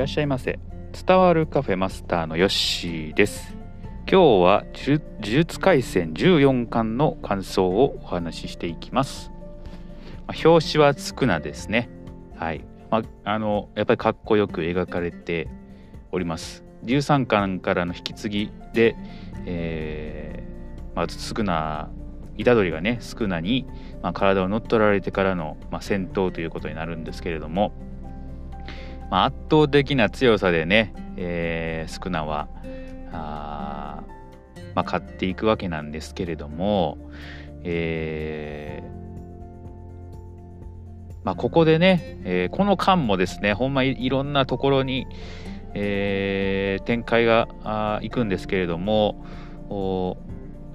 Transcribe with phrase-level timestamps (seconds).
[0.00, 0.58] らっしゃいませ。
[1.06, 3.54] 伝わるカフェマスターのヨッシーです。
[4.10, 9.30] 今日は呪術廻戦14巻の感想をお話ししていきます、
[10.26, 11.90] まあ、表紙はつくなですね。
[12.34, 15.48] はい、まあ、あのやっぱりかっこよく描かれて
[16.12, 16.64] おります。
[16.84, 18.96] 13巻からの引き継ぎで、
[19.44, 21.90] えー、まあ、スクナ
[22.38, 23.66] 虎杖がねスクナに、
[24.02, 27.74] まあ、体を乗っ取られてからの、まあ、戦闘ということになるんですけれども、
[29.10, 32.48] まあ、圧倒的な強さでね、えー、スクナは
[33.12, 34.02] あ、
[34.74, 36.96] まあ、勝っていくわけなんですけれども、
[37.64, 39.00] えー
[41.24, 45.06] まあ、ここでね、えー、この間もですねほんまいろんなところに、
[45.74, 49.24] えー、展開があいくんですけれども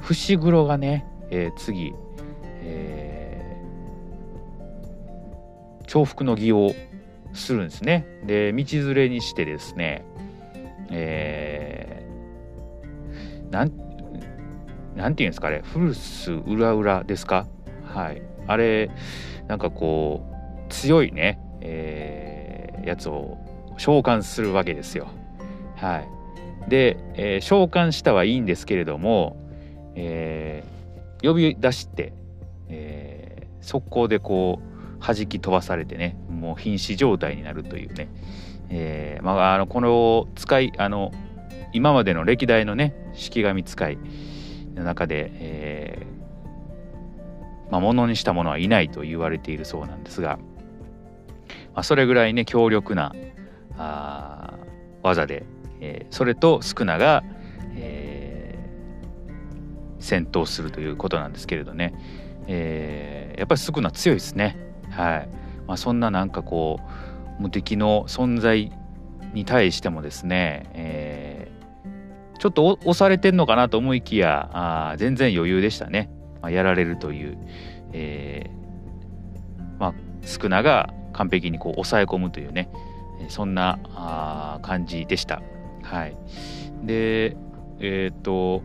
[0.00, 1.92] 伏黒がね、えー、次、
[2.62, 6.74] えー、重複の儀を
[7.32, 8.06] するんですね。
[8.26, 10.04] で道連れにしてですね、
[10.90, 13.72] えー、なん
[14.96, 17.46] なんていうんですかね古巣裏裏ですか？
[17.84, 18.90] はいあれ
[19.48, 20.32] なんかこう
[20.68, 23.38] 強いね、えー、やつを
[23.78, 25.08] 召喚するわけですよ。
[25.76, 26.08] はい、
[26.70, 29.36] で、えー、召喚したはいいんですけれども、
[29.94, 32.12] えー、呼び出して、
[32.68, 34.71] えー、速攻でこう
[35.02, 38.08] 弾き飛ばされてねもう瀕死状態になるというね、
[38.70, 41.12] えー、まあ、あのこの使いあの
[41.72, 43.98] 今までの歴代のね式神使い
[44.74, 50.36] の中で、えーまあ、ものにした者はいないと言われているそうなんですが、
[51.74, 53.14] まあ、それぐらいね強力な
[53.78, 54.58] あ
[55.02, 55.46] 技で、
[55.80, 57.24] えー、それとスクナが、
[57.74, 61.94] えー、戦闘するということなんですけれどね、
[62.46, 64.71] えー、やっぱりスクナ強いですね。
[64.92, 65.28] はい。
[65.66, 66.80] まあ、そんななんかこ
[67.38, 68.72] う無敵の存在
[69.32, 76.10] に対してもですね、えー、ちょっと押されてんのかなと思いきやあ全然余裕でしたね、
[76.42, 77.38] まあ、やられるという、
[77.92, 82.70] えー、まあ、スクナが完璧にこう抑え込むというね、
[83.28, 85.42] そんなあ感じでした。
[85.82, 86.16] はい、
[86.84, 87.36] で
[87.80, 88.62] えっ、ー、と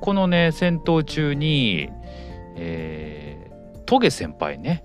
[0.00, 1.88] このね戦闘中に、
[2.56, 3.29] えー、
[3.90, 4.84] トゲ先輩ね。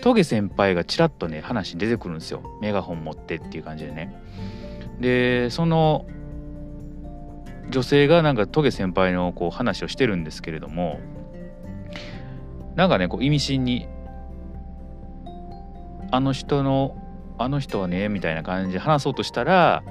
[0.00, 2.42] トゲ先輩がちらっとね話に出てくるんですよ。
[2.62, 4.16] メガホン持ってっていう感じでね。
[4.98, 6.06] でその
[7.68, 11.00] 女性がなんかトゲ先輩のこう話をしてるんですけれども
[12.76, 13.88] なんかねこう意味深に
[16.10, 16.96] あの人の
[17.36, 19.84] あの人はねみたいな感じで話そうとしたら、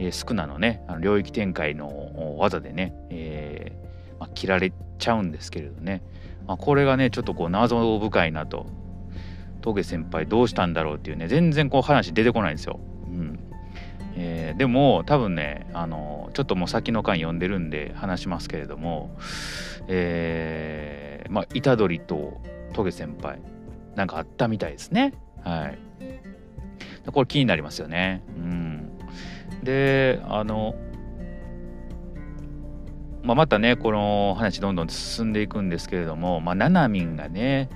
[0.00, 6.02] えー、スクナのねあの領域展開の技でね、えーまあ、切られちゃうんですけれどね、
[6.46, 8.66] まあ、これがねちょっとこう謎深いなと
[9.62, 12.78] 峠先輩どうしたんだろうっていうね全然こう話出てこないんですよ。
[13.06, 13.38] うん
[14.18, 19.16] えー、でも多分ねあのちょっともう先の間読んでるんで話しますけれども、
[19.88, 22.40] えー、まあ虎杖と
[22.72, 23.40] 峠先輩
[23.94, 25.12] なんかあったみたいですね。
[25.42, 25.78] はい。
[27.12, 28.22] これ気になりますよね。
[28.36, 28.90] うん、
[29.62, 30.74] であの、
[33.26, 37.68] まあ、またねこの話どんどん進んでいくんですけれども、まあ、ナナミンがね、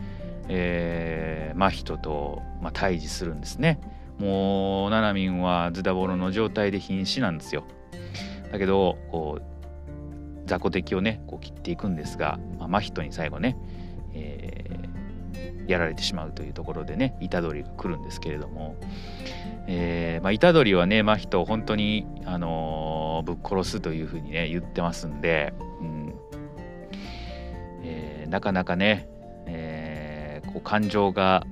[0.48, 3.80] えー、真人と、まあ、対峙するんですね。
[4.18, 7.64] もうナナミンはズダボロの状態で瀕死なんですよ。
[8.52, 9.42] だけどこう
[10.46, 13.56] 雑魚敵をねこう切っていくんですが、まあ、真人に最後ね、
[14.14, 14.60] え
[15.70, 18.76] やられてしまうというところでね虎杖が来るんですけれども、
[19.66, 26.14] えーまあ、虎杖はね真人を本当に、あのー、ぶっ殺すというふうにね言ってますんで、うん
[27.82, 29.08] えー、なかなかね、
[29.46, 31.44] えー、こう感情が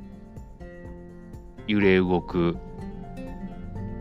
[1.66, 2.56] 揺れ動く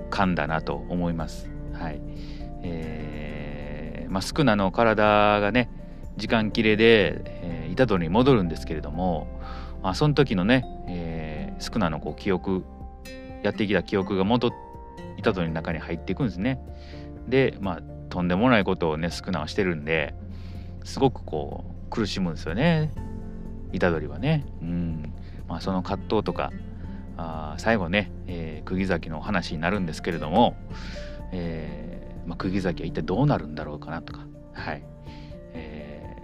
[0.09, 1.49] 感だなと思います。
[1.73, 2.01] はい
[2.63, 5.69] えーまあ、スクナの体がね
[6.15, 9.27] 時間切れで、えー、虎杖に戻るんですけれども
[9.81, 12.65] まあ、その時のね、えー、スクナのこう記憶
[13.43, 14.51] やってきた記憶が戻っ
[15.21, 16.59] たとの中に入っていくんですね。
[17.27, 20.15] でまあとんでもないことをねスクナはしてるんで
[20.83, 22.91] すごくこう苦しむんですよね。
[23.73, 24.45] 虎杖はね。
[24.61, 25.13] うん。
[25.47, 26.51] まあ、その葛藤とか
[27.17, 30.55] あ最後ね、えー、釘崎の話になるんですけれども、
[31.31, 34.83] えーまあ、釘崎は一体どうなるんだろうかなとか、はい。
[35.53, 36.17] え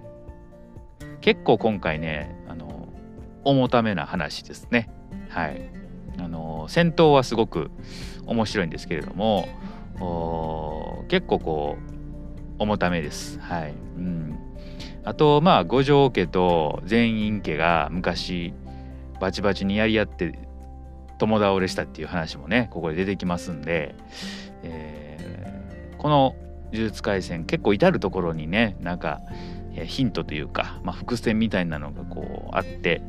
[1.00, 2.88] ー、結構今回ねあの
[3.44, 4.90] 重ためな話ですね。
[5.30, 5.70] はい、
[6.20, 7.72] あの戦闘はすごく
[8.28, 9.48] 面白いんですけれども
[11.08, 11.94] 結構こう
[12.60, 13.40] 重ためです。
[13.40, 14.38] はい、うん、
[15.04, 18.54] あとまあ五条家と全員家が昔
[19.20, 20.40] バチバチにやり合って
[21.20, 23.96] 共倒れしたっていう話もねここで出てきますんで、
[24.64, 26.36] えー、この
[26.74, 29.22] 呪術廻戦結構至る所にねなんか
[29.86, 33.02] ヒントというか、まあ、伏線みたいなのがこうあって、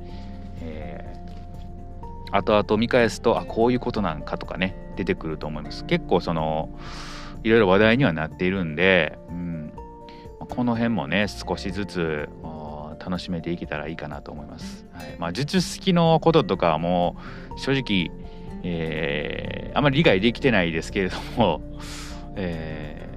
[2.37, 6.69] 後々見返すとあこういうことなんかとかね出てくると思います結構その
[7.45, 9.73] いろいろ話題にはなっているんで、うん、
[10.49, 12.29] この辺もね少しずつ
[12.99, 14.87] 楽しめていけたらいいかなと思います。
[14.93, 17.17] はいまあ、術式のこととかはも
[17.55, 18.11] う正直、
[18.63, 21.61] えー、あまり理解できてないですけれども、
[22.37, 23.09] え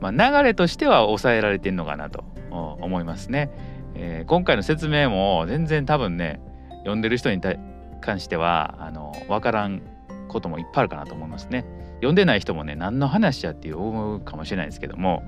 [0.00, 3.50] ー、まあ、流れとしては抑えられてるのかなと思いますね。
[3.94, 6.40] えー、今回の説明も全然多分ね
[6.78, 7.58] 読んでる人に対
[8.02, 9.80] 関してはあの分からん
[10.28, 11.64] こともいっぱいあるかなと思いますね。
[11.96, 15.22] 読んでない人もね何の話やって思うかもしれないですけども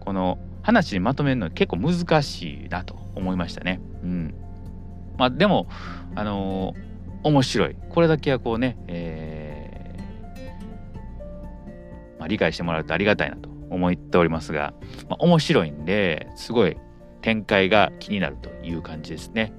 [0.00, 3.80] この話にまとめるの結構難しいなと思いましたね。
[4.02, 4.34] うん。
[5.16, 5.66] まあでも、
[6.14, 7.76] あのー、面白い。
[7.88, 14.74] これだけはこうね、えー、まあ、理解してもらうとありがたいなと思っておりますが、
[15.08, 16.76] まあ、面白いんですごい
[17.22, 19.52] 展開が気になるという感じですね。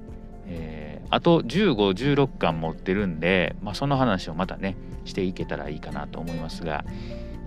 [1.10, 1.74] あと15、
[2.14, 6.84] 16巻持ってるんで、まあ、その話をまたね、していけたらいいかなと思いますが、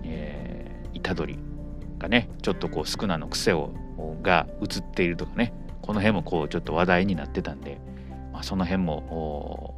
[0.04, 1.38] えー、虎杖
[1.98, 3.72] がねちょっとこうスクナの癖を
[4.22, 5.52] が映っているとかね
[5.82, 7.78] この辺もこうちょっと話題になってたんで、
[8.32, 9.74] まあ、その辺も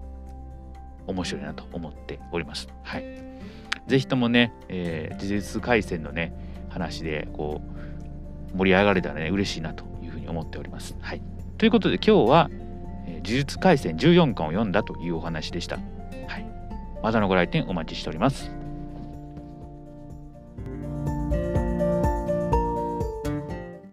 [1.07, 2.69] 面白いなと思っております。
[2.83, 3.05] はい。
[3.87, 6.33] ぜひともね、えー、呪術廻戦のね
[6.69, 7.61] 話でこ
[8.55, 10.97] う盛り上がれたらね嬉しいなというふうに思っております。
[11.01, 11.23] はい。
[11.59, 12.51] ということで今日は、
[13.35, 15.77] 術廻戦14巻を読んだというお話でした。
[16.27, 16.47] はい。
[17.03, 18.66] またのご来店お待ちしております。